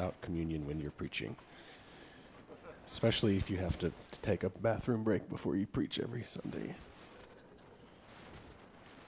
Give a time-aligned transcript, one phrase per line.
[0.00, 1.36] out communion when you're preaching,
[2.86, 6.74] especially if you have to, to take a bathroom break before you preach every Sunday.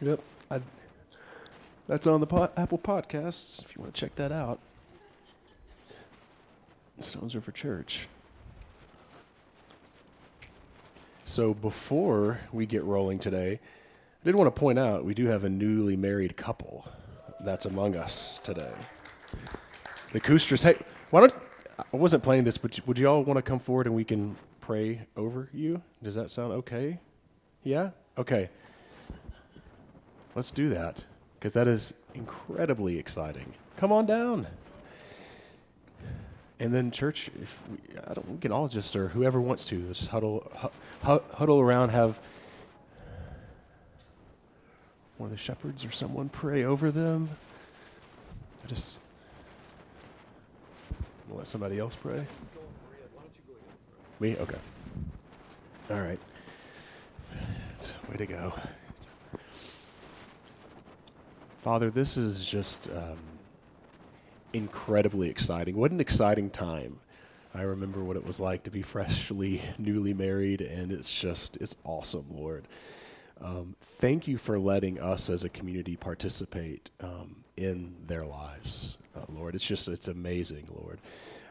[0.01, 0.61] Yep, I,
[1.87, 4.59] that's on the po- Apple Podcasts if you want to check that out.
[7.01, 8.07] Stones River Church.
[11.25, 13.61] So before we get rolling today,
[14.23, 16.87] I did want to point out we do have a newly married couple
[17.41, 18.73] that's among us today.
[20.13, 20.63] The Koosters.
[20.63, 20.77] Hey,
[21.11, 21.35] why don't
[21.79, 24.37] I wasn't playing this, but would you all want to come forward and we can
[24.61, 25.81] pray over you?
[26.03, 26.99] Does that sound okay?
[27.65, 27.91] Yeah?
[28.19, 28.51] Okay.
[30.35, 31.05] Let's do that
[31.39, 33.55] because that is incredibly exciting.
[33.79, 34.47] Come on down.
[36.61, 39.89] And then, church, if we, I don't, we can all just, or whoever wants to,
[39.89, 40.51] just huddle,
[41.03, 42.21] hu- huddle around, have
[45.17, 47.31] one of the shepherds or someone pray over them.
[48.65, 49.01] I just
[51.33, 52.27] We'll let somebody else pray.
[54.21, 54.37] Me?
[54.37, 54.59] Okay.
[55.91, 56.19] All right.
[57.75, 58.53] It's Way to go.
[61.63, 63.17] Father, this is just um,
[64.53, 65.75] incredibly exciting.
[65.75, 66.99] What an exciting time.
[67.55, 71.75] I remember what it was like to be freshly, newly married, and it's just, it's
[71.83, 72.69] awesome, Lord.
[73.41, 79.21] Um, thank you for letting us as a community participate um, in their lives, uh,
[79.29, 79.55] Lord.
[79.55, 80.99] It's just, it's amazing, Lord.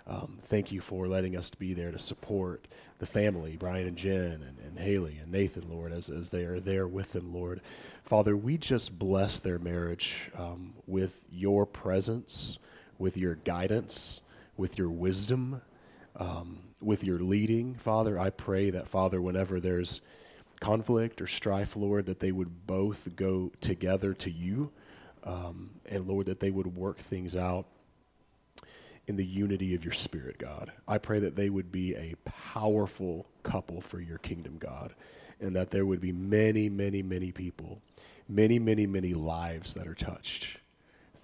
[0.07, 2.67] Um, thank you for letting us be there to support
[2.99, 6.59] the family, Brian and Jen and, and Haley and Nathan, Lord, as, as they are
[6.59, 7.61] there with them, Lord.
[8.03, 12.57] Father, we just bless their marriage um, with your presence,
[12.97, 14.21] with your guidance,
[14.57, 15.61] with your wisdom,
[16.17, 17.75] um, with your leading.
[17.75, 20.01] Father, I pray that, Father, whenever there's
[20.59, 24.71] conflict or strife, Lord, that they would both go together to you.
[25.23, 27.65] Um, and Lord, that they would work things out
[29.07, 30.71] in the unity of your spirit, God.
[30.87, 34.93] I pray that they would be a powerful couple for your kingdom, God,
[35.39, 37.81] and that there would be many, many, many people,
[38.29, 40.59] many, many, many lives that are touched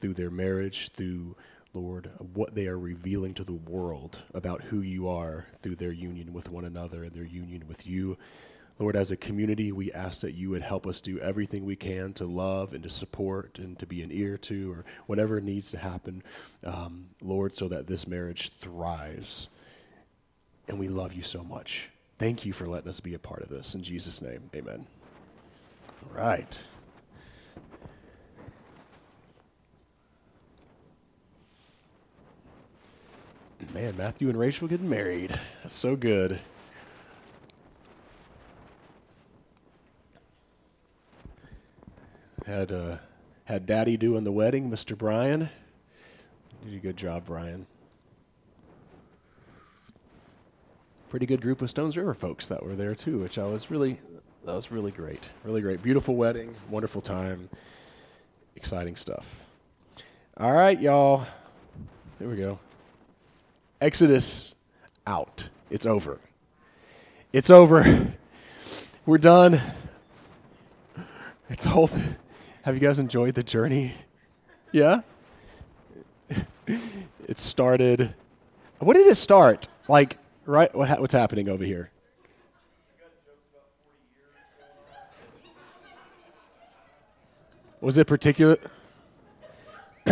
[0.01, 1.35] through their marriage, through,
[1.73, 6.33] Lord, what they are revealing to the world about who you are through their union
[6.33, 8.17] with one another and their union with you.
[8.79, 12.13] Lord, as a community, we ask that you would help us do everything we can
[12.13, 15.79] to love and to support and to be an ear to or whatever needs to
[15.79, 16.21] happen,
[16.63, 19.47] um, Lord, so that this marriage thrives.
[20.67, 21.89] And we love you so much.
[22.19, 23.73] Thank you for letting us be a part of this.
[23.73, 24.85] In Jesus' name, amen.
[26.03, 26.57] All right.
[33.73, 35.39] Man, Matthew and Rachel getting married.
[35.61, 36.39] That's so good.
[42.47, 42.95] Had uh,
[43.43, 44.97] had Daddy doing the wedding, Mr.
[44.97, 45.49] Brian.
[46.63, 47.67] Did a good job, Brian.
[51.09, 53.99] Pretty good group of Stones River folks that were there too, which I was really
[54.45, 55.25] that was really great.
[55.43, 55.83] Really great.
[55.83, 57.49] Beautiful wedding, wonderful time.
[58.55, 59.25] Exciting stuff.
[60.37, 61.25] All right, y'all.
[62.17, 62.59] Here we go.
[63.81, 64.55] Exodus
[65.05, 65.49] out.
[65.69, 66.21] It's over.
[67.33, 68.13] It's over.
[69.05, 69.61] We're done.
[71.49, 72.15] It's the whole thing.
[72.67, 73.93] Have you guys enjoyed the journey?
[74.73, 74.99] Yeah?
[77.25, 78.13] it started.
[78.79, 79.69] What did it start?
[79.87, 80.75] Like, right?
[80.75, 81.91] What ha- what's happening over here?
[87.79, 88.57] Was it particular?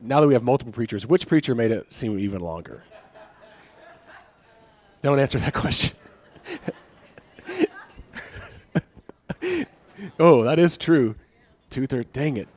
[0.00, 2.82] now that we have multiple preachers, which preacher made it seem even longer?
[5.02, 5.94] Don't answer that question.
[10.18, 11.14] oh, that is true.
[11.70, 11.86] Two.
[11.86, 12.48] Dang it.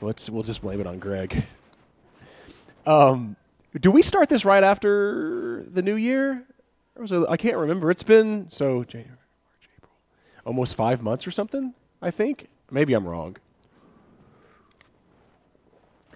[0.00, 0.30] Let's.
[0.30, 1.44] We'll just blame it on Greg.
[2.86, 3.34] Um,
[3.80, 6.44] do we start this right after the new year?
[6.96, 7.90] Or was it, I can't remember.
[7.90, 9.92] It's been so January, March, April,
[10.44, 11.74] almost five months or something.
[12.00, 12.48] I think.
[12.70, 13.36] Maybe I'm wrong.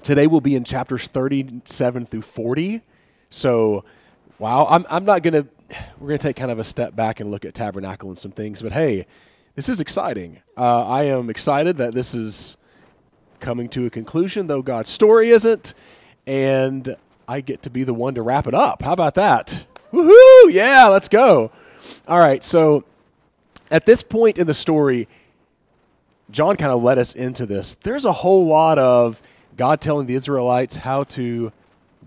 [0.03, 2.83] Today we'll be in chapters 37 through 40.
[3.31, 3.85] So,
[4.39, 4.67] wow.
[4.71, 4.87] I'm.
[4.89, 5.47] I'm not gonna.
[5.99, 8.63] We're gonna take kind of a step back and look at tabernacle and some things.
[8.63, 9.07] But hey,
[9.59, 10.41] this is exciting.
[10.57, 12.57] Uh, I am excited that this is
[13.41, 15.75] coming to a conclusion, though God's story isn't,
[16.29, 16.97] and
[17.27, 18.83] I get to be the one to wrap it up.
[18.83, 19.67] How about that?
[19.93, 20.53] Woohoo!
[20.53, 21.51] Yeah, let's go.
[22.07, 22.85] All right, so
[23.69, 25.09] at this point in the story,
[26.31, 27.75] John kind of led us into this.
[27.83, 29.21] There's a whole lot of
[29.57, 31.51] God telling the Israelites how to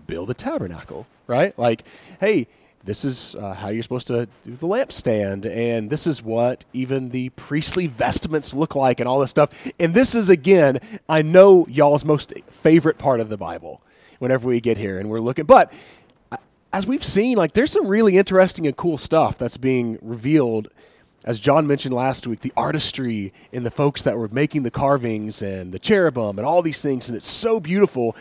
[0.06, 1.58] build a tabernacle, right?
[1.58, 1.84] Like,
[2.18, 2.48] hey,
[2.84, 7.10] this is uh, how you're supposed to do the lampstand, and this is what even
[7.10, 9.50] the priestly vestments look like, and all this stuff.
[9.78, 13.80] And this is, again, I know y'all's most favorite part of the Bible.
[14.22, 15.44] whenever we get here and we're looking.
[15.46, 15.72] But
[16.72, 20.68] as we've seen, like there's some really interesting and cool stuff that's being revealed.
[21.24, 25.42] As John mentioned last week, the artistry in the folks that were making the carvings
[25.42, 28.14] and the cherubim and all these things, and it's so beautiful.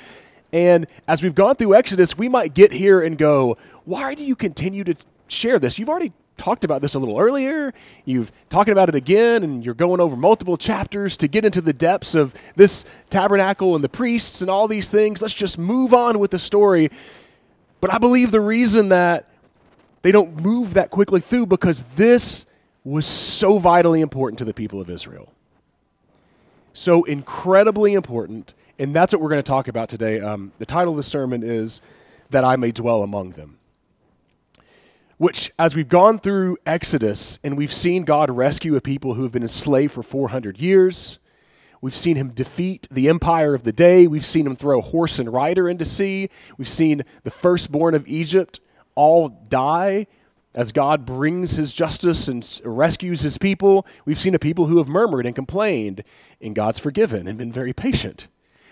[0.54, 4.36] And as we've gone through Exodus, we might get here and go, why do you
[4.36, 4.96] continue to
[5.28, 5.80] share this?
[5.80, 7.74] You've already talked about this a little earlier.
[8.04, 11.74] You've talking about it again, and you're going over multiple chapters to get into the
[11.74, 15.22] depths of this tabernacle and the priests and all these things.
[15.22, 16.90] Let's just move on with the story.
[17.80, 19.28] But I believe the reason that
[20.02, 22.46] they don't move that quickly through because this
[22.84, 25.32] was so vitally important to the people of Israel.
[26.74, 30.20] So incredibly important, and that's what we're going to talk about today.
[30.20, 31.82] Um, the title of the sermon is
[32.32, 33.60] That I May Dwell Among Them
[35.22, 39.32] which, as we've gone through Exodus and we've seen God rescue a people who have
[39.32, 41.20] been enslaved for 400 years,
[41.80, 45.32] we've seen him defeat the empire of the day, we've seen him throw horse and
[45.32, 48.62] rider into sea, we've seen the firstborn of Egypt
[48.96, 50.08] all die
[50.56, 53.86] as God brings his justice and rescues his people.
[54.06, 56.04] We've seen a people who have murmured and complained,
[56.42, 58.26] and God's forgiven and been very patient.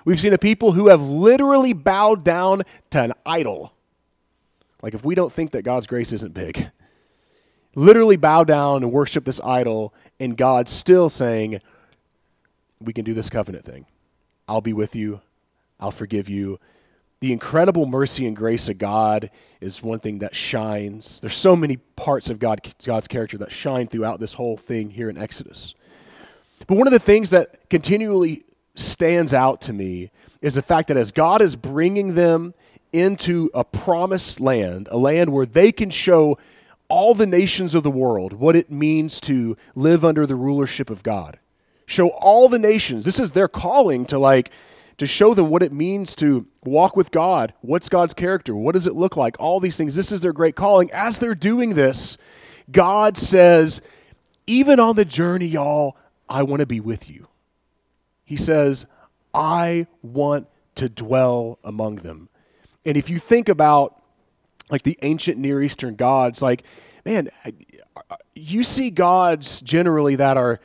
[0.06, 3.74] We've seen a people who have literally bowed down to an idol
[4.82, 6.70] like, if we don't think that God's grace isn't big,
[7.76, 11.60] literally bow down and worship this idol, and God's still saying,
[12.80, 13.86] We can do this covenant thing.
[14.48, 15.22] I'll be with you,
[15.80, 16.60] I'll forgive you.
[17.20, 19.30] The incredible mercy and grace of God
[19.60, 21.20] is one thing that shines.
[21.20, 25.10] There's so many parts of God, God's character that shine throughout this whole thing here
[25.10, 25.74] in Exodus.
[26.66, 30.12] But one of the things that continually stands out to me
[30.42, 32.54] is the fact that as God is bringing them
[32.92, 36.38] into a promised land, a land where they can show
[36.88, 41.04] all the nations of the world what it means to live under the rulership of
[41.04, 41.38] God.
[41.86, 43.06] Show all the nations.
[43.06, 44.52] This is their calling to like
[44.98, 47.54] to show them what it means to walk with God.
[47.62, 48.56] What's God's character?
[48.56, 49.36] What does it look like?
[49.40, 49.96] All these things.
[49.96, 50.92] This is their great calling.
[50.92, 52.18] As they're doing this,
[52.72, 53.82] God says,
[54.46, 55.96] even on the journey, y'all,
[56.28, 57.28] I want to be with you.
[58.30, 58.86] He says,
[59.34, 60.46] I want
[60.76, 62.30] to dwell among them.
[62.86, 64.00] And if you think about
[64.70, 66.62] like the ancient Near Eastern gods, like,
[67.04, 67.30] man,
[68.36, 70.60] you see gods generally that are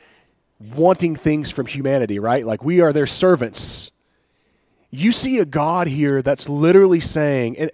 [0.75, 2.45] wanting things from humanity, right?
[2.45, 3.89] Like we are their servants.
[4.91, 7.71] You see a God here that's literally saying, and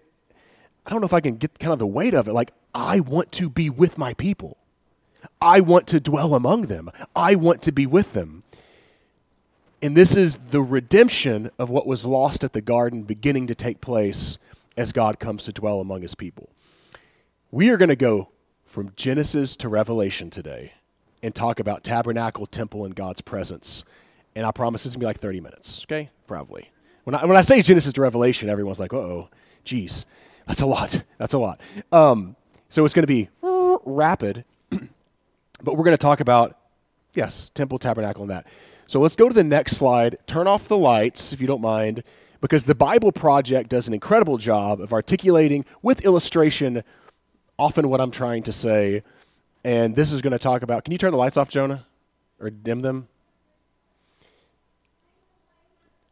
[0.86, 3.02] I don't know if I can get kind of the weight of it, like, I
[3.02, 4.56] want to be with my people.
[5.42, 6.90] I want to dwell among them.
[7.14, 8.44] I want to be with them.
[9.84, 13.82] And this is the redemption of what was lost at the garden beginning to take
[13.82, 14.38] place
[14.78, 16.50] as God comes to dwell among his people.
[17.50, 18.30] We are going to go
[18.68, 20.74] from Genesis to Revelation today
[21.24, 23.84] and talk about tabernacle, temple, and God's presence.
[24.36, 26.10] And I promise it's going to be like 30 minutes, okay?
[26.28, 26.70] Probably.
[27.04, 29.30] When I, when I say Genesis to Revelation, everyone's like, oh,
[29.64, 30.06] geez,
[30.48, 31.04] that's a lot.
[31.18, 31.60] That's a lot.
[31.92, 32.36] Um,
[32.70, 33.30] so it's going to be
[33.84, 36.58] rapid, but we're going to talk about,
[37.16, 38.46] yes, temple, tabernacle, and that.
[38.92, 40.18] So let's go to the next slide.
[40.28, 42.04] Turn off the lights, if you don't mind,
[42.42, 46.84] because the Bible Project does an incredible job of articulating with illustration
[47.58, 49.04] often what I'm trying to say.
[49.64, 50.84] And this is going to talk about.
[50.84, 51.86] Can you turn the lights off, Jonah?
[52.38, 53.08] Or dim them?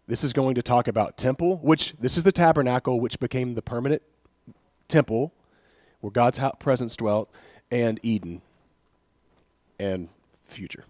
[0.07, 3.61] This is going to talk about temple, which this is the tabernacle, which became the
[3.61, 4.03] permanent
[4.87, 5.33] temple
[5.99, 7.29] where God's presence dwelt,
[7.69, 8.41] and Eden
[9.77, 10.07] and
[10.45, 10.85] future.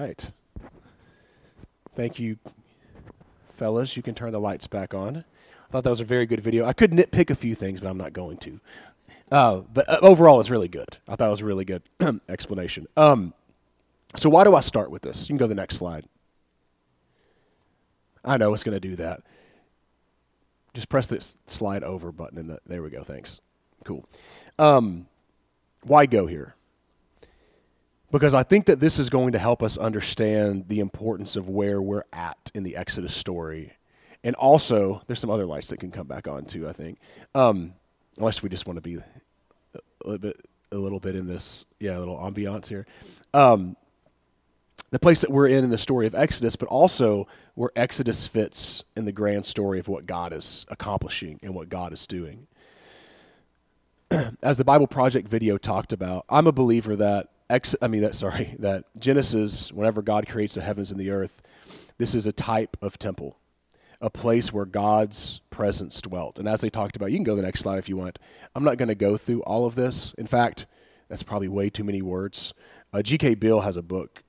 [0.00, 0.30] Right.
[1.94, 2.38] Thank you,
[3.56, 3.96] fellas.
[3.96, 5.24] You can turn the lights back on.
[5.68, 6.64] I thought that was a very good video.
[6.64, 8.60] I could nitpick a few things, but I'm not going to.
[9.30, 10.98] Uh, but uh, overall, it's really good.
[11.08, 11.82] I thought it was a really good
[12.28, 12.86] explanation.
[12.96, 13.34] Um,
[14.16, 15.22] so, why do I start with this?
[15.22, 16.06] You can go to the next slide.
[18.24, 19.22] I know it's going to do that.
[20.72, 23.02] Just press the slide over button, and the, there we go.
[23.02, 23.40] Thanks.
[23.84, 24.06] Cool.
[24.58, 25.08] Um,
[25.82, 26.54] why go here?
[28.10, 31.82] Because I think that this is going to help us understand the importance of where
[31.82, 33.74] we're at in the Exodus story.
[34.24, 36.98] And also, there's some other lights that can come back on too, I think.
[37.34, 37.74] Um,
[38.18, 41.96] unless we just want to be a little bit a little bit in this yeah
[41.96, 42.86] a little ambiance here
[43.32, 43.76] um,
[44.90, 48.82] the place that we're in in the story of exodus but also where exodus fits
[48.96, 52.46] in the grand story of what god is accomplishing and what god is doing
[54.42, 58.14] as the bible project video talked about i'm a believer that ex i mean that
[58.14, 61.40] sorry that genesis whenever god creates the heavens and the earth
[61.98, 63.38] this is a type of temple
[64.00, 66.38] a place where God's presence dwelt.
[66.38, 68.18] And as they talked about, you can go to the next slide if you want.
[68.54, 70.14] I'm not going to go through all of this.
[70.16, 70.66] In fact,
[71.08, 72.54] that's probably way too many words.
[72.92, 73.34] Uh, G.K.
[73.34, 74.22] Beale has a book,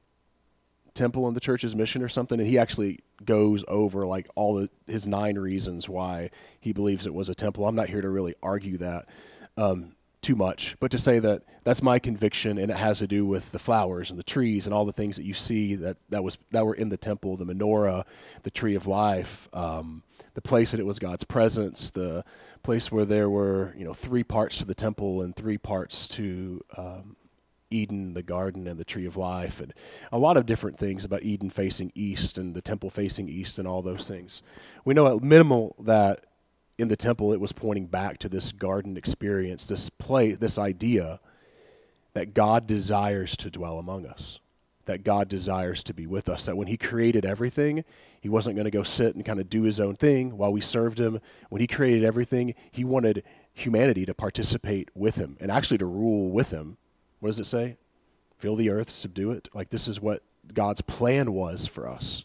[0.93, 4.69] Temple and the Church's Mission or something, and he actually goes over like all the,
[4.87, 7.67] his nine reasons why he believes it was a temple.
[7.67, 9.07] I'm not here to really argue that.
[9.55, 13.25] Um, too much, but to say that that's my conviction, and it has to do
[13.25, 16.23] with the flowers and the trees and all the things that you see that that
[16.23, 18.03] was that were in the temple, the menorah,
[18.43, 22.25] the tree of life, um, the place that it was God's presence, the
[22.63, 26.61] place where there were you know three parts to the temple and three parts to
[26.75, 27.15] um,
[27.69, 29.73] Eden, the garden, and the tree of life, and
[30.11, 33.67] a lot of different things about Eden facing east and the temple facing east and
[33.67, 34.41] all those things.
[34.83, 36.25] We know at minimal that
[36.79, 41.19] in the temple, it was pointing back to this garden experience, this play, this idea
[42.13, 44.39] that God desires to dwell among us,
[44.85, 47.83] that God desires to be with us, that when He created everything,
[48.21, 50.61] He wasn't going to go sit and kind of do His own thing while we
[50.61, 51.19] served Him.
[51.49, 56.29] When He created everything, He wanted humanity to participate with Him and actually to rule
[56.29, 56.77] with Him.
[57.19, 57.75] What does it say?
[58.37, 59.49] Fill the earth, subdue it.
[59.53, 62.23] Like this is what God's plan was for us.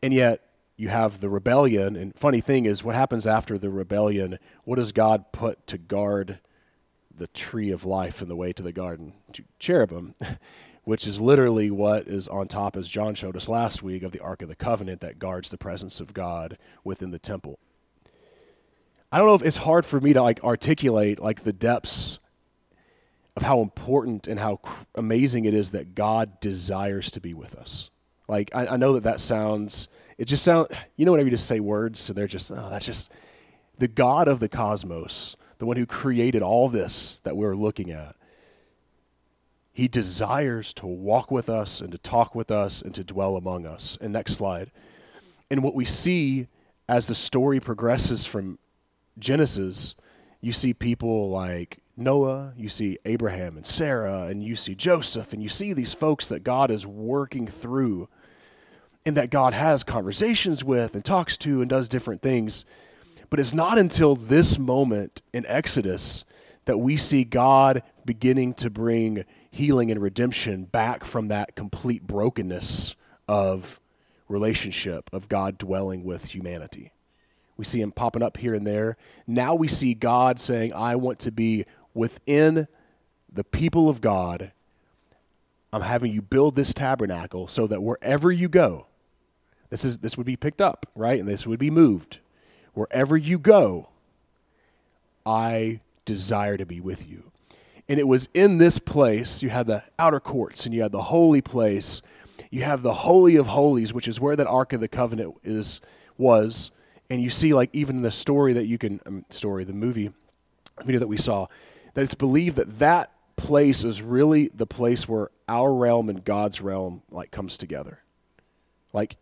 [0.00, 1.96] And yet, you have the rebellion.
[1.96, 4.38] And funny thing is, what happens after the rebellion?
[4.64, 6.40] What does God put to guard
[7.14, 9.14] the tree of life in the way to the garden?
[9.32, 10.14] Two Cherubim,
[10.84, 14.20] which is literally what is on top, as John showed us last week, of the
[14.20, 17.58] Ark of the Covenant that guards the presence of God within the temple.
[19.12, 22.18] I don't know if it's hard for me to like articulate like the depths
[23.36, 24.60] of how important and how
[24.94, 27.90] amazing it is that God desires to be with us.
[28.26, 29.88] Like I, I know that that sounds
[30.22, 32.86] it just sounds, you know, whenever you just say words, so they're just, oh, that's
[32.86, 33.10] just
[33.76, 38.14] the God of the cosmos, the one who created all this that we're looking at.
[39.72, 43.66] He desires to walk with us and to talk with us and to dwell among
[43.66, 43.98] us.
[44.00, 44.70] And next slide.
[45.50, 46.46] And what we see
[46.88, 48.60] as the story progresses from
[49.18, 49.96] Genesis,
[50.40, 55.42] you see people like Noah, you see Abraham and Sarah, and you see Joseph, and
[55.42, 58.08] you see these folks that God is working through
[59.04, 62.64] and that God has conversations with and talks to and does different things.
[63.30, 66.24] But it's not until this moment in Exodus
[66.66, 72.94] that we see God beginning to bring healing and redemption back from that complete brokenness
[73.26, 73.80] of
[74.28, 76.92] relationship, of God dwelling with humanity.
[77.56, 78.96] We see him popping up here and there.
[79.26, 82.66] Now we see God saying, I want to be within
[83.32, 84.52] the people of God.
[85.72, 88.86] I'm having you build this tabernacle so that wherever you go,
[89.72, 91.18] this is this would be picked up, right?
[91.18, 92.18] And this would be moved.
[92.74, 93.88] Wherever you go,
[95.24, 97.32] I desire to be with you.
[97.88, 101.04] And it was in this place, you had the outer courts and you had the
[101.04, 102.02] holy place.
[102.50, 105.80] You have the holy of holies, which is where that ark of the covenant is
[106.18, 106.70] was.
[107.08, 110.12] And you see like even in the story that you can um, story, the movie
[110.84, 111.46] video that we saw,
[111.94, 116.60] that it's believed that that place is really the place where our realm and God's
[116.60, 118.00] realm like comes together.
[118.92, 119.16] Like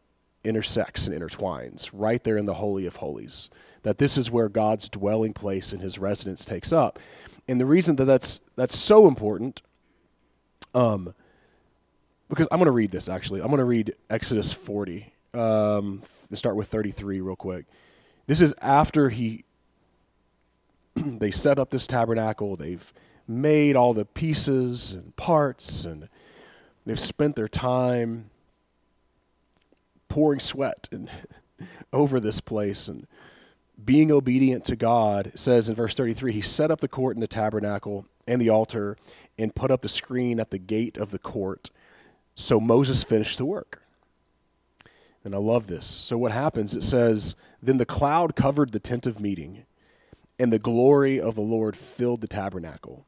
[0.44, 3.50] intersects and intertwines right there in the Holy of Holies.
[3.82, 6.98] That this is where God's dwelling place and his residence takes up.
[7.48, 9.62] And the reason that that's, that's so important,
[10.74, 11.14] um,
[12.28, 13.40] because I'm going to read this actually.
[13.40, 16.02] I'm going to read Exodus 40 um,
[16.34, 17.66] start with 33 real quick.
[18.26, 19.44] This is after he
[20.94, 22.56] they set up this tabernacle.
[22.56, 22.92] They've
[23.26, 26.08] made all the pieces and parts, and
[26.84, 28.30] they've spent their time
[30.10, 31.10] pouring sweat and
[31.92, 33.06] over this place and
[33.82, 37.26] being obedient to God says in verse 33 he set up the court and the
[37.26, 38.98] tabernacle and the altar
[39.38, 41.70] and put up the screen at the gate of the court
[42.34, 43.82] So Moses finished the work.
[45.24, 45.86] And I love this.
[45.86, 46.74] So what happens?
[46.74, 49.64] It says, Then the cloud covered the tent of meeting,
[50.38, 53.04] and the glory of the Lord filled the tabernacle.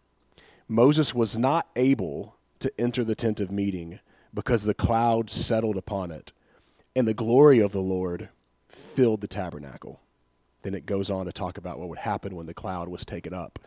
[0.69, 4.01] Moses was not able to enter the tent of meeting
[4.35, 6.33] because the cloud settled upon it,
[6.95, 8.29] and the glory of the Lord
[8.69, 10.01] filled the tabernacle.
[10.63, 13.35] Then it goes on to talk about what would happen when the cloud was taken
[13.35, 13.59] up.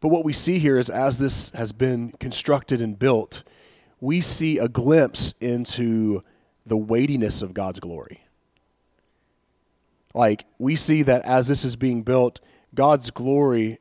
[0.00, 3.42] But what we see here is as this has been constructed and built,
[4.00, 6.22] we see a glimpse into
[6.64, 8.24] the weightiness of God's glory.
[10.14, 12.40] Like, we see that as this is being built,
[12.74, 13.78] God's glory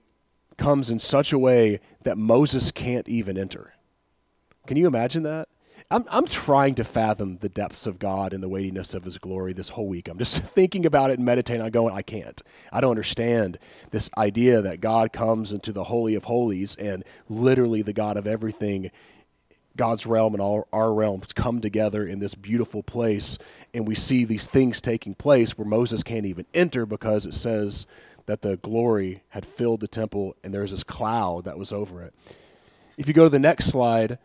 [0.57, 3.73] comes in such a way that Moses can't even enter.
[4.67, 5.47] Can you imagine that?
[5.91, 9.53] I'm, I'm trying to fathom the depths of God and the weightiness of his glory
[9.53, 10.07] this whole week.
[10.07, 11.63] I'm just thinking about it and meditating.
[11.63, 12.39] I'm going, I can't.
[12.71, 13.57] I don't understand
[13.89, 18.27] this idea that God comes into the Holy of Holies and literally the God of
[18.27, 18.91] everything
[19.75, 23.37] God's realm and all our realms come together in this beautiful place,
[23.73, 27.87] and we see these things taking place where Moses can't even enter because it says
[28.25, 32.13] that the glory had filled the temple and there's this cloud that was over it.
[32.97, 34.19] If you go to the next slide,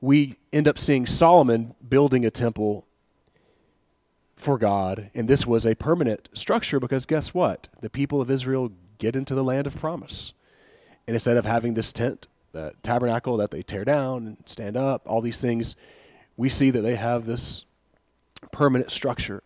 [0.00, 2.86] we end up seeing Solomon building a temple
[4.36, 7.68] for God, and this was a permanent structure because guess what?
[7.80, 10.32] The people of Israel get into the land of promise.
[11.06, 15.02] And instead of having this tent the tabernacle that they tear down and stand up,
[15.06, 15.76] all these things,
[16.36, 17.64] we see that they have this
[18.52, 19.42] permanent structure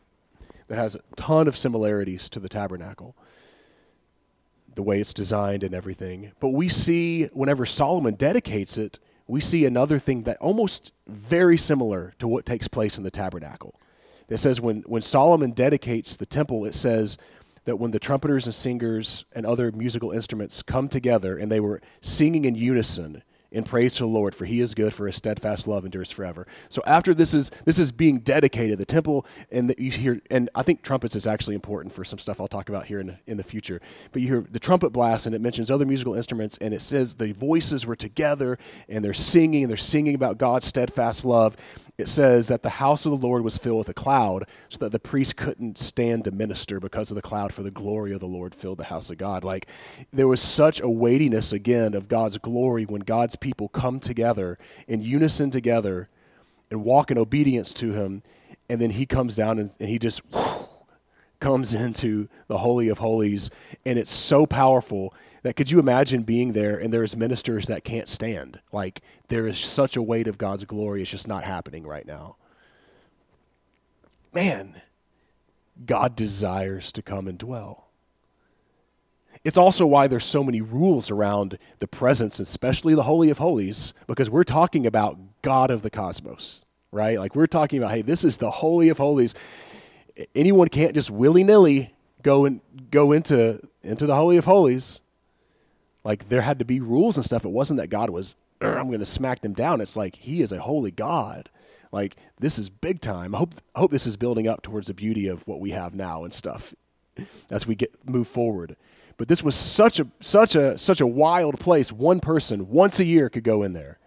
[0.68, 3.14] that has a ton of similarities to the tabernacle,
[4.74, 6.32] the way it's designed and everything.
[6.40, 12.14] But we see, whenever Solomon dedicates it, we see another thing that almost very similar
[12.18, 13.80] to what takes place in the tabernacle.
[14.28, 17.16] It says when, when Solomon dedicates the temple, it says
[17.64, 21.80] that when the trumpeters and singers and other musical instruments come together and they were
[22.00, 23.22] singing in unison,
[23.54, 26.44] in praise to the Lord, for he is good, for his steadfast love endures forever.
[26.68, 30.50] So after this is this is being dedicated, the temple, and the, you hear, and
[30.56, 33.36] I think trumpets is actually important for some stuff I'll talk about here in in
[33.36, 33.80] the future.
[34.10, 37.14] But you hear the trumpet blast, and it mentions other musical instruments, and it says
[37.14, 41.56] the voices were together, and they're singing, and they're singing about God's steadfast love.
[41.96, 44.90] It says that the house of the Lord was filled with a cloud, so that
[44.90, 48.26] the priest couldn't stand to minister because of the cloud, for the glory of the
[48.26, 49.44] Lord filled the house of God.
[49.44, 49.68] Like
[50.12, 55.02] there was such a weightiness again of God's glory when God's people come together in
[55.02, 56.08] unison together
[56.70, 58.22] and walk in obedience to him.
[58.70, 60.22] And then he comes down and, and he just
[61.40, 63.50] comes into the Holy of Holies.
[63.84, 68.08] And it's so powerful that could you imagine being there and there's ministers that can't
[68.08, 68.60] stand?
[68.72, 72.36] Like there is such a weight of God's glory, it's just not happening right now.
[74.32, 74.80] Man,
[75.84, 77.88] God desires to come and dwell.
[79.44, 83.92] It's also why there's so many rules around the presence, especially the Holy of Holies,
[84.06, 87.18] because we're talking about God of the cosmos, right?
[87.18, 89.34] Like we're talking about, hey, this is the Holy of Holies.
[90.34, 95.02] Anyone can't just willy nilly go and go into into the Holy of Holies.
[96.04, 97.44] Like there had to be rules and stuff.
[97.44, 99.82] It wasn't that God was, I'm going to smack them down.
[99.82, 101.50] It's like He is a holy God.
[101.92, 103.34] Like this is big time.
[103.34, 106.24] I hope hope this is building up towards the beauty of what we have now
[106.24, 106.74] and stuff
[107.50, 108.76] as we get move forward.
[109.16, 111.92] But this was such a such a such a wild place.
[111.92, 113.98] One person once a year could go in there.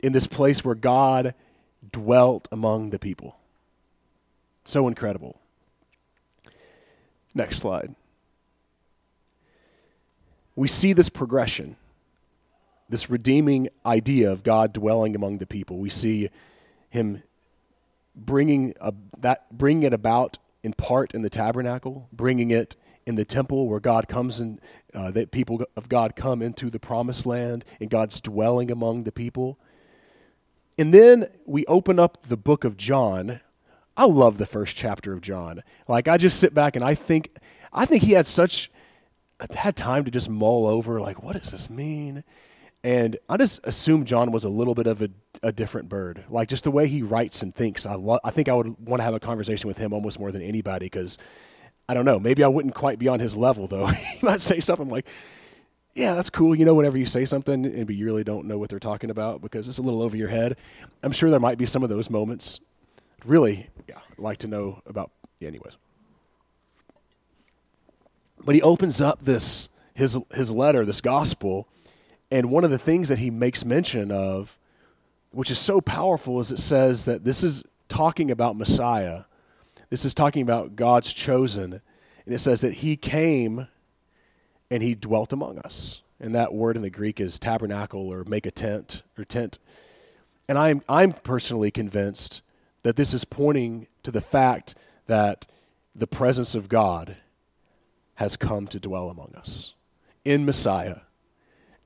[0.00, 1.34] In this place where God
[1.92, 3.36] dwelt among the people.
[4.64, 5.40] So incredible.
[7.34, 7.94] Next slide.
[10.56, 11.76] We see this progression,
[12.88, 15.78] this redeeming idea of God dwelling among the people.
[15.78, 16.30] We see
[16.90, 17.22] him
[18.14, 23.24] bringing a, that bringing it about in part in the tabernacle, bringing it in the
[23.24, 24.60] temple where God comes and
[24.94, 29.12] uh, that people of God come into the promised land and God's dwelling among the
[29.12, 29.58] people.
[30.78, 33.40] And then we open up the book of John.
[33.96, 35.62] I love the first chapter of John.
[35.86, 37.36] Like I just sit back and I think
[37.72, 38.70] I think he had such
[39.54, 42.24] had time to just mull over like what does this mean?
[42.82, 45.08] And I just assume John was a little bit of a,
[45.42, 46.24] a different bird.
[46.28, 47.86] Like just the way he writes and thinks.
[47.86, 50.30] I lo- I think I would want to have a conversation with him almost more
[50.30, 51.16] than anybody because
[51.88, 52.18] I don't know.
[52.18, 53.86] Maybe I wouldn't quite be on his level though.
[53.86, 55.06] he might say something like,
[55.94, 58.70] "Yeah, that's cool." You know, whenever you say something and you really don't know what
[58.70, 60.56] they're talking about because it's a little over your head.
[61.02, 62.60] I'm sure there might be some of those moments.
[63.24, 65.10] Really, yeah, like to know about.
[65.40, 65.76] Yeah, anyways,
[68.42, 71.68] but he opens up this his his letter, this gospel,
[72.30, 74.58] and one of the things that he makes mention of,
[75.32, 79.24] which is so powerful, is it says that this is talking about Messiah
[79.90, 81.80] this is talking about God's chosen.
[82.24, 83.68] And it says that he came
[84.70, 86.02] and he dwelt among us.
[86.20, 89.58] And that word in the Greek is tabernacle or make a tent or tent.
[90.48, 92.40] And I'm, I'm personally convinced
[92.82, 94.74] that this is pointing to the fact
[95.06, 95.46] that
[95.94, 97.16] the presence of God
[98.16, 99.74] has come to dwell among us
[100.24, 100.98] in Messiah.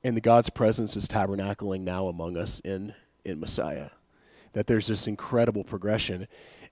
[0.05, 3.91] And the God's presence is tabernacling now among us in, in Messiah.
[4.53, 6.29] That there's this incredible progression.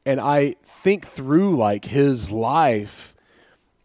[0.07, 3.15] And I think through like his life,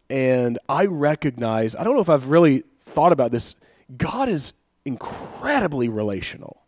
[0.08, 3.56] and I recognize, I don't know if I've really thought about this,
[3.96, 4.52] God is
[4.84, 6.62] incredibly relational.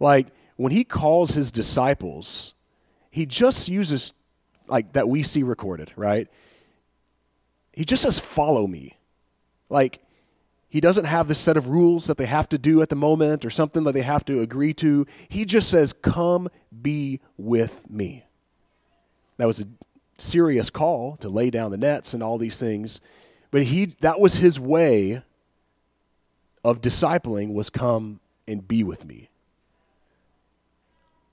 [0.00, 2.54] Like when he calls his disciples,
[3.10, 4.12] he just uses
[4.66, 6.28] like that we see recorded, right?
[7.72, 8.96] He just says, follow me.
[9.68, 10.00] Like,
[10.72, 13.44] he doesn't have this set of rules that they have to do at the moment
[13.44, 15.06] or something that they have to agree to.
[15.28, 16.48] He just says, come
[16.80, 18.24] be with me.
[19.36, 19.66] That was a
[20.16, 23.02] serious call to lay down the nets and all these things.
[23.50, 25.20] But he that was his way
[26.64, 29.28] of discipling was come and be with me.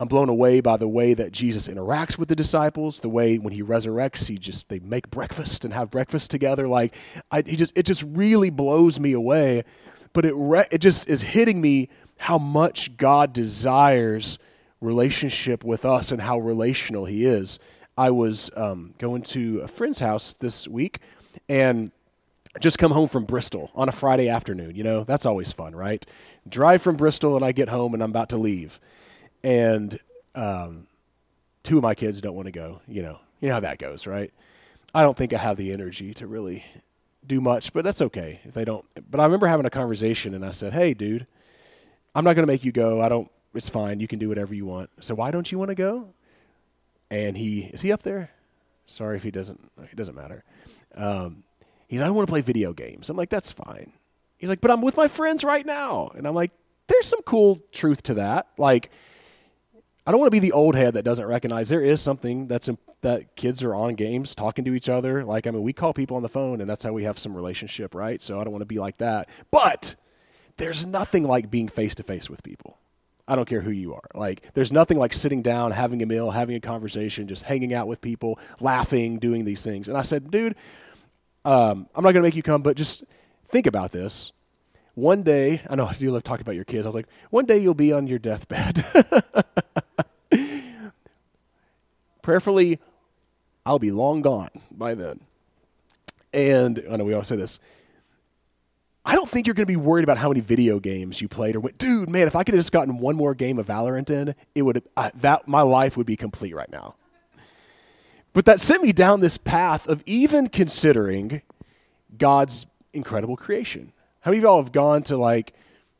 [0.01, 3.51] I'm blown away by the way that Jesus interacts with the disciples, the way when
[3.51, 6.69] he resurrects, he just they make breakfast and have breakfast together.
[6.69, 6.95] Like
[7.31, 9.63] I, he just it just really blows me away.
[10.13, 14.39] But it re- it just is hitting me how much God desires
[14.81, 17.59] relationship with us and how relational He is.
[17.97, 20.99] I was um, going to a friend's house this week,
[21.49, 21.91] and
[22.61, 24.75] just come home from Bristol on a Friday afternoon.
[24.75, 26.05] You know that's always fun, right?
[26.47, 28.79] Drive from Bristol, and I get home, and I'm about to leave
[29.43, 29.99] and
[30.35, 30.87] um,
[31.63, 32.81] two of my kids don't want to go.
[32.87, 34.33] You know, you know how that goes, right?
[34.93, 36.65] I don't think I have the energy to really
[37.25, 38.85] do much, but that's okay if they don't.
[39.09, 41.27] But I remember having a conversation, and I said, "Hey, dude,
[42.15, 43.01] I'm not going to make you go.
[43.01, 43.29] I don't.
[43.53, 43.99] It's fine.
[43.99, 44.89] You can do whatever you want.
[44.99, 46.09] So why don't you want to go?"
[47.11, 48.31] And he is he up there?
[48.85, 49.59] Sorry if he doesn't.
[49.83, 50.43] It doesn't matter.
[50.95, 51.43] Um,
[51.87, 52.01] he's.
[52.01, 53.09] I don't want to play video games.
[53.09, 53.93] I'm like, that's fine.
[54.37, 56.51] He's like, but I'm with my friends right now, and I'm like,
[56.87, 58.47] there's some cool truth to that.
[58.57, 58.89] Like
[60.05, 62.69] I don't want to be the old head that doesn't recognize there is something that's
[63.01, 65.23] that kids are on games talking to each other.
[65.23, 67.35] Like I mean, we call people on the phone, and that's how we have some
[67.35, 68.21] relationship, right?
[68.21, 69.29] So I don't want to be like that.
[69.51, 69.95] But
[70.57, 72.77] there's nothing like being face to face with people.
[73.27, 74.09] I don't care who you are.
[74.15, 77.87] Like, there's nothing like sitting down, having a meal, having a conversation, just hanging out
[77.87, 79.87] with people, laughing, doing these things.
[79.87, 80.55] And I said, dude,
[81.45, 83.03] um, I'm not going to make you come, but just
[83.47, 84.31] think about this.
[84.95, 86.85] One day, I know you love talking about your kids.
[86.85, 88.83] I was like, one day you'll be on your deathbed.
[92.29, 92.77] Prayerfully,
[93.65, 95.21] I'll be long gone by then.
[96.31, 97.57] And I know we always say this.
[99.03, 101.55] I don't think you're going to be worried about how many video games you played
[101.55, 104.11] or went, dude, man, if I could have just gotten one more game of Valorant
[104.11, 106.93] in, it would uh, that my life would be complete right now.
[108.33, 111.41] But that sent me down this path of even considering
[112.15, 113.91] God's incredible creation.
[114.19, 115.53] How many of y'all have gone to like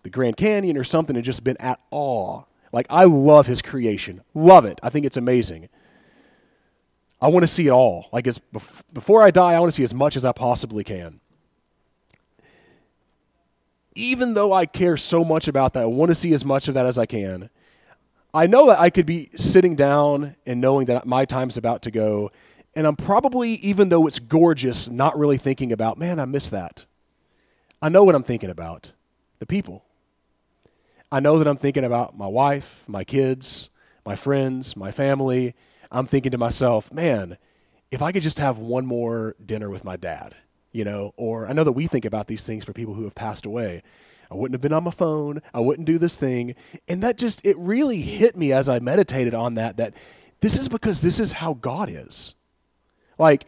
[0.04, 2.44] the Grand Canyon or something and just been at awe?
[2.72, 4.22] Like I love his creation.
[4.36, 4.80] Love it.
[4.84, 5.70] I think it's amazing.
[7.22, 8.08] I want to see it all.
[8.12, 8.40] Like as
[8.94, 11.20] before I die, I want to see as much as I possibly can.
[13.96, 16.74] Even though I care so much about that, I want to see as much of
[16.76, 17.50] that as I can.
[18.34, 21.92] I know that I could be sitting down and knowing that my time's about to
[21.92, 22.32] go,
[22.76, 26.86] and I'm probably, even though it's gorgeous, not really thinking about, man, I miss that.
[27.82, 28.92] I know what I'm thinking about
[29.40, 29.84] the people.
[31.12, 33.70] I know that I'm thinking about my wife, my kids,
[34.06, 35.56] my friends, my family,
[35.92, 37.38] I'm thinking to myself, man,
[37.92, 40.36] if I could just have one more dinner with my dad,
[40.72, 43.16] you know, or I know that we think about these things for people who have
[43.16, 43.82] passed away.
[44.32, 45.42] I wouldn't have been on my phone.
[45.54, 46.54] I wouldn't do this thing.
[46.88, 49.96] And that just, it really hit me as I meditated on that, that
[50.42, 52.36] this is because this is how God is.
[53.18, 53.46] Like,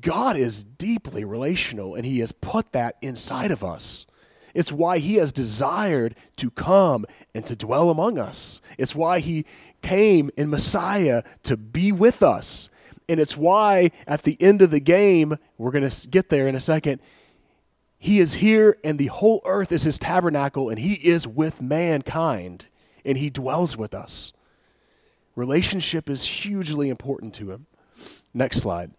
[0.00, 4.06] God is deeply relational, and He has put that inside of us.
[4.54, 8.60] It's why He has desired to come and to dwell among us.
[8.78, 9.44] It's why He
[9.82, 12.70] came in Messiah to be with us.
[13.08, 16.54] And it's why at the end of the game, we're going to get there in
[16.54, 17.00] a second,
[17.98, 22.66] he is here and the whole earth is his tabernacle and he is with mankind
[23.04, 24.32] and he dwells with us.
[25.36, 27.66] Relationship is hugely important to him.
[28.34, 28.92] Next slide.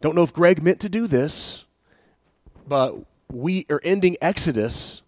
[0.00, 1.64] Don't know if Greg meant to do this,
[2.66, 2.96] but
[3.32, 5.02] we are ending Exodus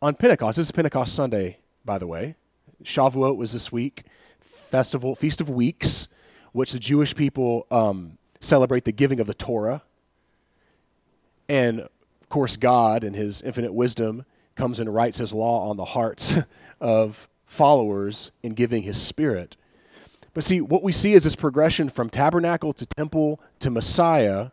[0.00, 0.56] on Pentecost.
[0.56, 2.36] This is Pentecost Sunday, by the way.
[2.84, 4.04] Shavuot was this week,
[4.40, 6.08] festival, Feast of Weeks,
[6.52, 9.82] which the Jewish people um, celebrate the giving of the Torah.
[11.48, 14.24] And of course, God, in His infinite wisdom,
[14.56, 16.34] comes and writes His law on the hearts
[16.80, 19.56] of followers in giving His Spirit.
[20.32, 24.50] But see, what we see is this progression from tabernacle to temple to Messiah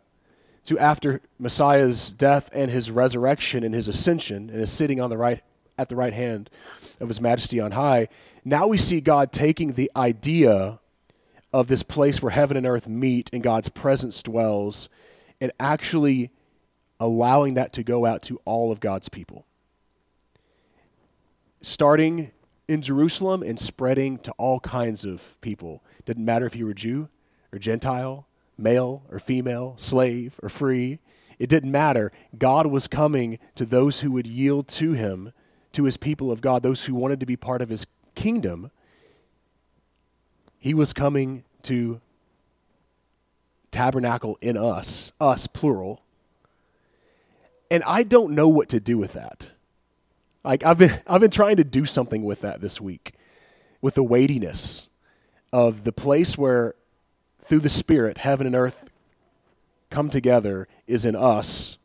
[0.68, 5.16] to after Messiah's death and his resurrection and his ascension and is sitting on the
[5.16, 5.42] right
[5.78, 6.50] at the right hand
[7.00, 8.08] of his majesty on high.
[8.44, 10.80] Now we see God taking the idea
[11.52, 14.88] of this place where heaven and earth meet and God's presence dwells
[15.40, 16.30] and actually
[17.00, 19.46] allowing that to go out to all of God's people.
[21.62, 22.30] Starting
[22.68, 25.82] in Jerusalem and spreading to all kinds of people.
[26.04, 27.08] Didn't matter if you were Jew
[27.52, 28.26] or Gentile,
[28.58, 30.98] male or female, slave or free.
[31.38, 32.12] It didn't matter.
[32.36, 35.32] God was coming to those who would yield to him,
[35.72, 38.70] to his people of God, those who wanted to be part of his kingdom.
[40.58, 42.00] He was coming to
[43.70, 46.02] tabernacle in us, us plural.
[47.70, 49.50] And I don't know what to do with that.
[50.44, 53.12] Like I've been I've been trying to do something with that this week.
[53.80, 54.88] With the weightiness
[55.52, 56.74] of the place where
[57.44, 58.88] through the spirit heaven and earth
[59.90, 61.78] come together is in us.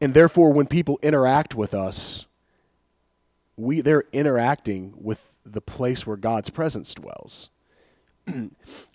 [0.00, 2.26] And therefore when people interact with us,
[3.56, 7.50] we they're interacting with the place where God's presence dwells.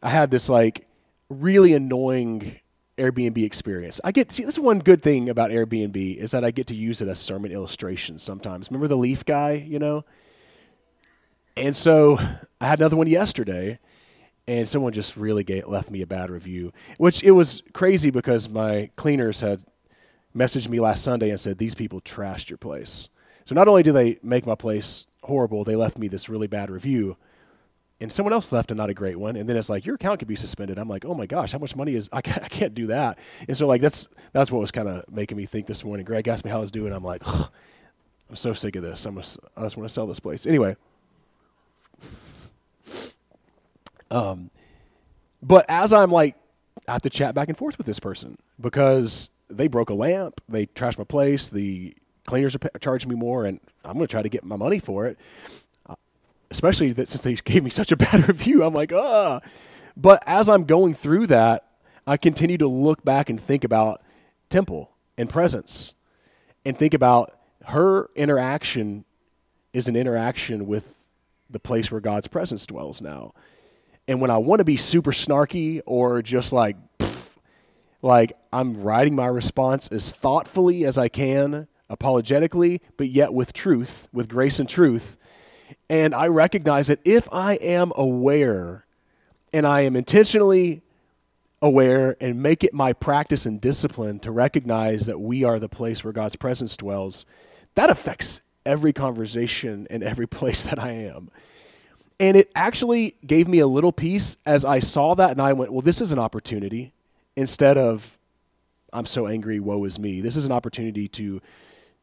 [0.04, 0.88] I had this like
[1.30, 2.60] really annoying
[2.98, 4.00] Airbnb experience.
[4.04, 6.76] I get see this is one good thing about Airbnb is that I get to
[6.76, 8.70] use it as sermon illustrations sometimes.
[8.70, 10.06] Remember the leaf guy, you know?
[11.58, 12.20] And so
[12.60, 13.80] I had another one yesterday,
[14.48, 18.48] and someone just really gave, left me a bad review, which it was crazy because
[18.48, 19.62] my cleaners had
[20.36, 23.10] messaged me last Sunday and said these people trashed your place.
[23.46, 26.70] So not only do they make my place horrible, they left me this really bad
[26.70, 27.17] review
[28.02, 30.20] and someone else left a not a great one and then it's like your account
[30.20, 30.78] could be suspended.
[30.78, 33.17] I'm like oh my gosh how much money is i can't, I can't do that.
[33.48, 36.06] And so like that's that's what was kind of making me think this morning.
[36.06, 36.91] Greg asked me how i was doing.
[36.91, 39.06] I'm like i'm so sick of this.
[39.06, 40.46] I'm just, i just want to sell this place.
[40.46, 40.76] Anyway.
[44.10, 44.50] Um,
[45.41, 46.36] but as i'm like
[46.86, 50.42] i have to chat back and forth with this person because they broke a lamp
[50.50, 54.22] they trashed my place the cleaners are charging me more and i'm going to try
[54.22, 55.18] to get my money for it
[56.52, 59.40] especially that since they gave me such a bad review, I'm like, ah.
[59.98, 61.66] But as I'm going through that,
[62.06, 64.02] I continue to look back and think about
[64.50, 65.94] temple and presence
[66.66, 67.38] and think about
[67.68, 69.06] her interaction
[69.74, 70.96] is an interaction with
[71.50, 73.34] the place where God's presence dwells now.
[74.08, 76.76] And when I want to be super snarky or just like,
[78.02, 84.08] like I'm writing my response as thoughtfully as I can, apologetically, but yet with truth,
[84.12, 85.18] with grace and truth,
[85.90, 88.86] and I recognize that if I am aware
[89.54, 90.82] and I am intentionally
[91.62, 96.04] aware and make it my practice and discipline to recognize that we are the place
[96.04, 97.26] where God's presence dwells,
[97.76, 101.30] that affects every conversation and every place that I am.
[102.20, 105.72] And it actually gave me a little peace as I saw that and I went,
[105.72, 106.94] well, this is an opportunity
[107.36, 108.17] instead of,
[108.94, 110.22] I'm so angry, woe is me.
[110.22, 111.41] This is an opportunity to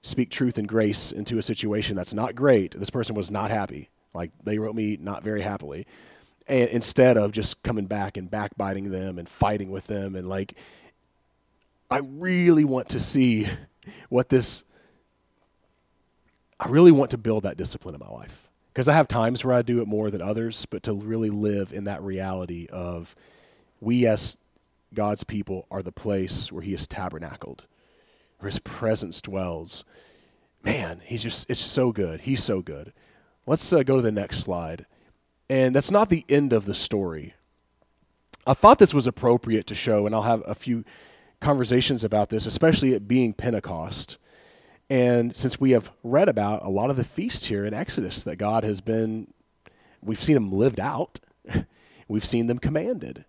[0.02, 2.78] speak truth and grace into a situation that's not great.
[2.78, 3.90] This person was not happy.
[4.14, 5.86] Like they wrote me not very happily.
[6.46, 10.54] And instead of just coming back and backbiting them and fighting with them and like
[11.90, 13.48] I really want to see
[14.08, 14.64] what this
[16.60, 18.48] I really want to build that discipline in my life.
[18.72, 21.72] Because I have times where I do it more than others, but to really live
[21.72, 23.14] in that reality of
[23.80, 24.36] we as
[24.94, 27.66] God's people are the place where he is tabernacled
[28.38, 29.84] where his presence dwells.
[30.62, 32.22] Man, he's just, it's so good.
[32.22, 32.92] He's so good.
[33.46, 34.86] Let's uh, go to the next slide.
[35.48, 37.34] And that's not the end of the story.
[38.46, 40.84] I thought this was appropriate to show, and I'll have a few
[41.40, 44.16] conversations about this, especially it being Pentecost.
[44.90, 48.36] And since we have read about a lot of the feasts here in Exodus that
[48.36, 49.32] God has been,
[50.02, 51.20] we've seen them lived out,
[52.08, 53.24] we've seen them commanded.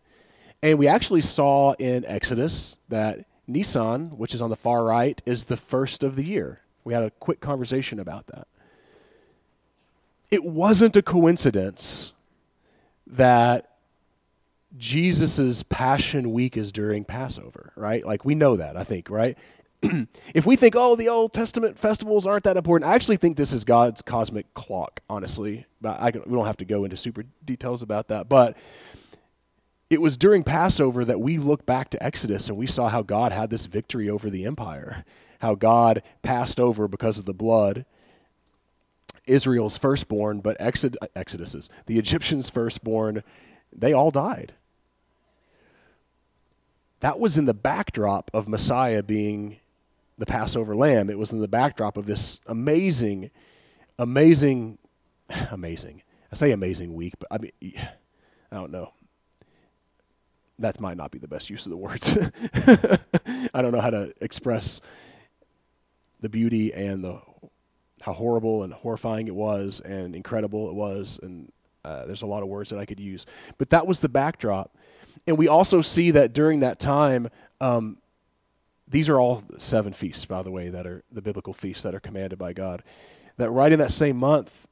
[0.62, 5.46] And we actually saw in Exodus that Nisan, which is on the far right, is
[5.46, 6.62] the first of the year.
[6.84, 8.48] We had a quick conversation about that.
[10.30, 12.14] It wasn't a coincidence
[13.08, 13.70] that
[14.78, 18.06] Jesus' Passion Week is during Passover, right?
[18.06, 19.38] Like we know that, I think, right?
[20.34, 23.54] if we think, oh, the Old Testament festivals aren't that important, I actually think this
[23.54, 25.66] is God's cosmic clock, honestly.
[25.82, 28.30] But I, we don't have to go into super details about that.
[28.30, 28.58] But
[29.90, 33.32] it was during Passover that we look back to Exodus and we saw how God
[33.32, 35.04] had this victory over the empire,
[35.40, 37.86] how God passed over because of the blood
[39.26, 43.24] Israel's firstborn, but Exod- Exodus's, the Egyptians' firstborn,
[43.72, 44.54] they all died.
[47.02, 49.58] That was in the backdrop of Messiah being
[50.18, 51.12] the Passover lamb.
[51.12, 53.30] It was in the backdrop of this amazing,
[54.00, 54.80] amazing,
[55.52, 56.02] amazing.
[56.32, 57.52] I say amazing week, but I mean,
[58.52, 58.94] I don't know
[60.60, 62.18] that might not be the best use of the words.
[63.54, 64.82] I don't know how to express
[66.22, 67.20] the beauty and the
[68.02, 71.52] how horrible and horrifying it was, and incredible it was, and
[71.84, 73.26] uh, there's a lot of words that I could use.
[73.58, 74.76] But that was the backdrop.
[75.28, 77.98] And we also see that during that time, um,
[78.88, 82.00] these are all seven feasts, by the way, that are the biblical feasts that are
[82.00, 82.84] commanded by God.
[83.38, 84.68] That right in that same month,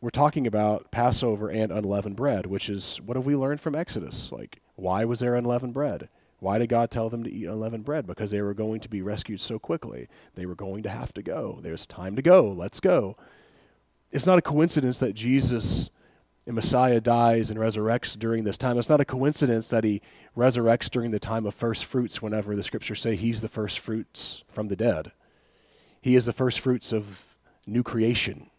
[0.00, 4.30] we're talking about Passover and unleavened bread, which is what have we learned from Exodus?
[4.30, 6.08] Like, why was there unleavened bread?
[6.40, 8.06] Why did God tell them to eat unleavened bread?
[8.06, 10.08] Because they were going to be rescued so quickly.
[10.34, 11.58] They were going to have to go.
[11.62, 12.46] There's time to go.
[12.50, 13.16] Let's go.
[14.12, 15.90] It's not a coincidence that Jesus
[16.46, 18.78] and Messiah dies and resurrects during this time.
[18.78, 20.02] It's not a coincidence that he
[20.36, 24.42] resurrects during the time of first fruits whenever the scriptures say he's the first fruits
[24.48, 25.12] from the dead.
[26.02, 27.24] He is the first fruits of
[27.66, 28.50] new creation.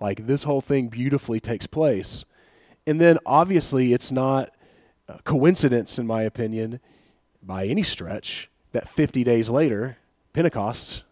[0.00, 2.24] Like this whole thing beautifully takes place.
[2.86, 4.53] And then obviously it's not
[5.24, 6.80] coincidence, in my opinion,
[7.42, 9.98] by any stretch, that 50 days later,
[10.32, 11.04] Pentecost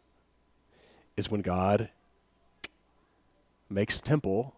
[1.17, 1.91] is when God
[3.69, 4.55] makes temple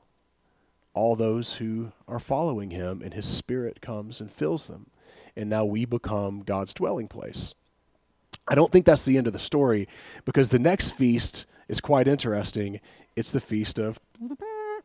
[0.95, 4.87] all those who are following him, and his spirit comes and fills them.
[5.37, 7.55] And now we become God's dwelling place.
[8.47, 9.89] I don't think that's the end of the story
[10.25, 12.81] because the next feast is quite interesting.
[13.17, 13.99] It's the feast of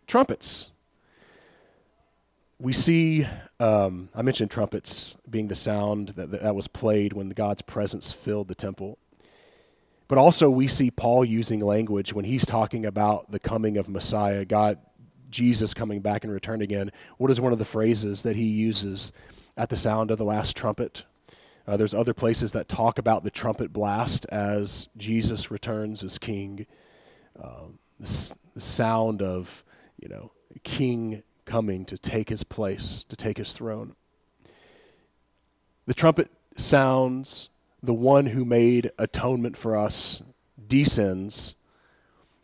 [0.07, 0.71] trumpets.
[2.61, 3.25] We see,
[3.61, 8.49] um, I mentioned trumpets being the sound that, that was played when God's presence filled
[8.49, 8.97] the temple.
[10.09, 14.43] But also, we see Paul using language when he's talking about the coming of Messiah,
[14.43, 14.77] God,
[15.29, 16.91] Jesus coming back and return again.
[17.17, 19.13] What is one of the phrases that he uses
[19.55, 21.05] at the sound of the last trumpet?
[21.65, 26.65] Uh, there's other places that talk about the trumpet blast as Jesus returns as king.
[27.41, 29.63] Um, the, the sound of,
[29.97, 30.31] you know,
[30.63, 33.95] king coming to take his place, to take his throne.
[35.87, 37.49] The trumpet sounds,
[37.81, 40.21] the one who made atonement for us
[40.67, 41.55] descends,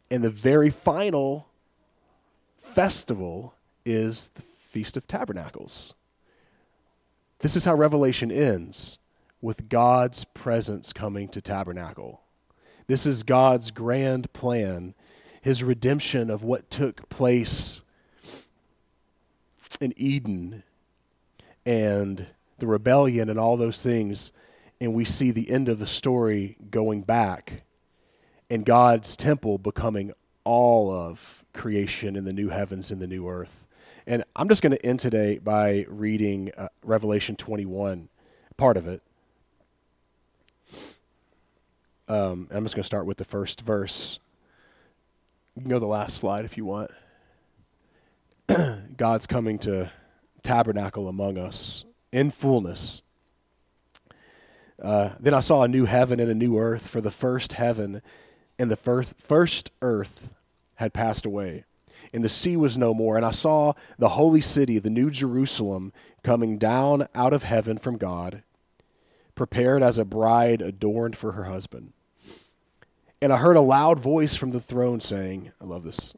[0.10, 1.48] and the very final
[2.58, 3.54] festival
[3.86, 5.94] is the Feast of Tabernacles.
[7.40, 8.98] This is how Revelation ends
[9.40, 12.22] with God's presence coming to tabernacle.
[12.88, 14.96] This is God's grand plan,
[15.44, 17.82] his redemption of what took place
[19.82, 20.64] in Eden
[21.66, 22.28] and
[22.60, 24.32] the rebellion and all those things.
[24.80, 27.64] And we see the end of the story going back
[28.50, 30.14] and God's temple becoming
[30.44, 33.66] all of creation in the new heavens and the new earth.
[34.06, 38.10] And I'm just going to end today by reading uh, Revelation 21,
[38.56, 39.02] part of it.
[42.08, 44.20] Um, I'm just going to start with the first verse.
[45.56, 46.92] You can go to the last slide if you want.
[48.98, 49.92] God's coming to
[50.44, 53.02] tabernacle among us in fullness.
[54.82, 58.02] Uh, then I saw a new heaven and a new earth, for the first heaven
[58.58, 60.30] and the first, first earth
[60.76, 61.64] had passed away,
[62.14, 63.18] and the sea was no more.
[63.18, 65.92] And I saw the holy city, the new Jerusalem,
[66.24, 68.44] coming down out of heaven from God,
[69.34, 71.94] prepared as a bride adorned for her husband.
[73.22, 76.14] And I heard a loud voice from the throne saying, I love this.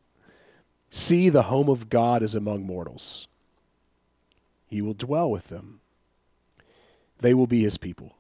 [0.98, 3.28] See, the home of God is among mortals.
[4.66, 5.80] He will dwell with them.
[7.20, 8.16] They will be his people.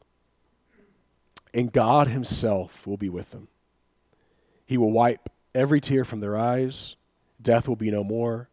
[1.55, 3.47] And God himself will be with them.
[4.67, 6.95] He will wipe every tear from their eyes.
[7.41, 8.47] Death will be no more.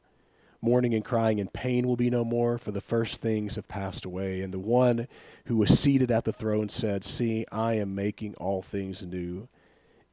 [0.63, 4.07] Mourning and crying and pain will be no more, for the first things have passed
[4.07, 4.41] away.
[4.41, 5.07] And the one
[5.45, 9.49] who was seated at the throne said, See, I am making all things new.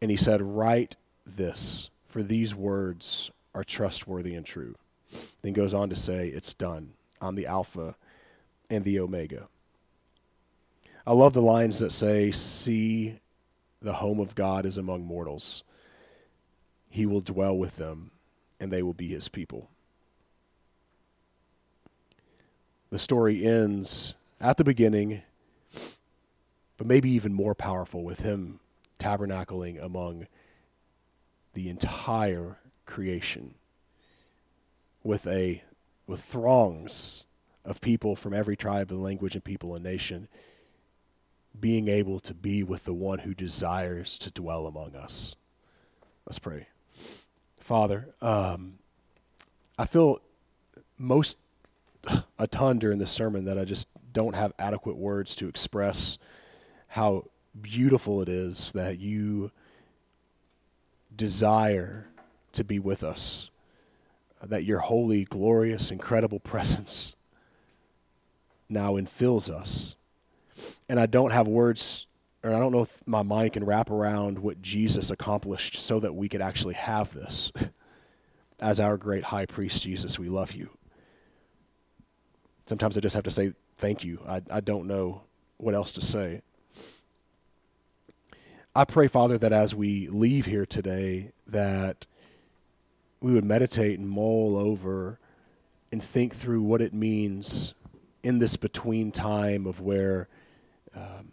[0.02, 4.76] And he said, Write this, for these words are trustworthy and true.
[5.42, 6.94] Then goes on to say, It's done.
[7.20, 7.96] I'm the Alpha
[8.70, 9.48] and the Omega.
[11.06, 13.20] I love the lines that say, See,
[13.82, 15.64] the home of God is among mortals.
[16.90, 18.12] He will dwell with them,
[18.60, 19.70] and they will be his people.
[22.92, 25.22] The story ends at the beginning,
[26.78, 28.60] but maybe even more powerful with him
[29.00, 30.28] tabernacling among
[31.54, 32.58] the entire
[32.92, 33.56] creation
[35.04, 35.64] with a
[36.06, 37.24] with throngs
[37.64, 40.28] of people from every tribe and language and people and nation
[41.60, 45.36] being able to be with the one who desires to dwell among us.
[46.26, 46.68] Let's pray.
[47.60, 48.80] Father, um,
[49.78, 50.20] I feel
[50.98, 51.38] most
[52.40, 56.18] a ton during this sermon that I just don't have adequate words to express
[56.90, 57.26] how
[57.60, 59.52] beautiful it is that you
[61.16, 62.08] desire
[62.54, 63.50] to be with us,
[64.42, 67.16] uh, that your holy, glorious, incredible presence
[68.70, 69.96] now infills us.
[70.88, 72.08] And I don't have words
[72.44, 76.16] or I don't know if my mind can wrap around what Jesus accomplished so that
[76.16, 77.52] we could actually have this.
[78.60, 80.70] As our great high priest, Jesus, we love you.
[82.68, 84.20] Sometimes I just have to say thank you.
[84.28, 85.24] I, I don't know
[85.58, 86.42] what else to say.
[88.76, 92.06] I pray, Father, that as we leave here today, that
[93.22, 95.20] we would meditate and mull over
[95.92, 97.74] and think through what it means
[98.24, 100.28] in this between time of where
[100.96, 101.32] um,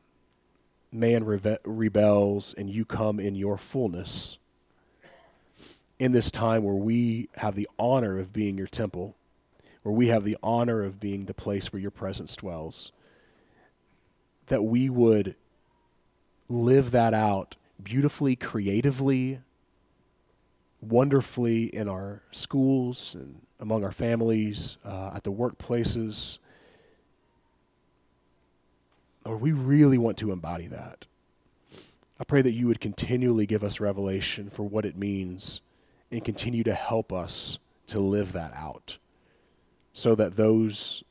[0.92, 4.38] man reve- rebels and you come in your fullness.
[5.98, 9.16] In this time where we have the honor of being your temple,
[9.82, 12.92] where we have the honor of being the place where your presence dwells,
[14.46, 15.34] that we would
[16.48, 19.40] live that out beautifully, creatively,
[20.80, 26.38] wonderfully in our schools and among our families, uh, at the workplaces.
[29.24, 31.06] Or we really want to embody that.
[32.20, 35.60] I pray that you would continually give us revelation for what it means
[36.10, 37.58] and continue to help us
[37.88, 38.98] to live that out
[39.92, 41.02] so that those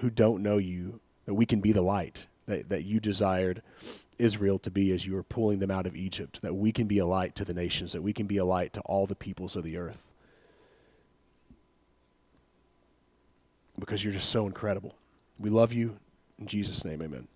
[0.00, 3.62] who don't know you, that we can be the light that, that you desired
[4.18, 6.98] Israel to be as you are pulling them out of Egypt, that we can be
[6.98, 9.56] a light to the nations, that we can be a light to all the peoples
[9.56, 10.02] of the earth.
[13.78, 14.94] Because you're just so incredible.
[15.38, 15.96] We love you.
[16.38, 17.28] In Jesus' name, amen.